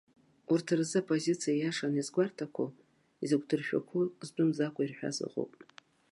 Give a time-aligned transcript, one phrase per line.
[0.51, 2.65] Урҭ рзы аппозициа ииашан иазгәарҭақәо,
[3.23, 5.51] изықәдыршәақәо, зтәы мӡакәа ирҳәаз ыҟоуп.